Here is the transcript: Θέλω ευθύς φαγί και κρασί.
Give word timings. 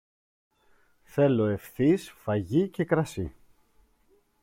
Θέλω 1.03 1.45
ευθύς 1.45 2.09
φαγί 2.11 2.67
και 2.69 2.83
κρασί. 2.85 3.33